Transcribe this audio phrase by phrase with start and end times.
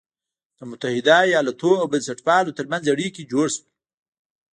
[0.57, 3.65] د متحدو ایالتونو او بنسټپالو تر منځ اړیکي جوړ شول.